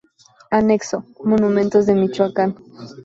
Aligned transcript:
Anexo: 0.59 0.97
Monumentos 1.31 1.83
de 1.85 1.93
Michoacán 2.01 2.51